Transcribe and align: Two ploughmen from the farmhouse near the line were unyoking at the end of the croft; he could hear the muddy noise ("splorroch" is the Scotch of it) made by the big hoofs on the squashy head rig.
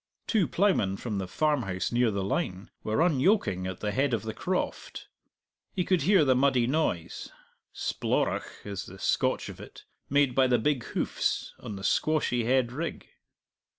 Two 0.25 0.47
ploughmen 0.47 0.97
from 0.97 1.19
the 1.19 1.27
farmhouse 1.27 1.91
near 1.91 2.09
the 2.09 2.23
line 2.23 2.71
were 2.83 3.03
unyoking 3.03 3.67
at 3.67 3.81
the 3.81 3.93
end 3.93 4.15
of 4.15 4.23
the 4.23 4.33
croft; 4.33 5.07
he 5.75 5.85
could 5.85 6.01
hear 6.01 6.25
the 6.25 6.33
muddy 6.33 6.65
noise 6.65 7.29
("splorroch" 7.71 8.65
is 8.65 8.87
the 8.87 8.97
Scotch 8.97 9.47
of 9.47 9.59
it) 9.61 9.85
made 10.09 10.33
by 10.33 10.47
the 10.47 10.57
big 10.57 10.83
hoofs 10.97 11.53
on 11.59 11.75
the 11.75 11.83
squashy 11.83 12.45
head 12.45 12.71
rig. 12.71 13.09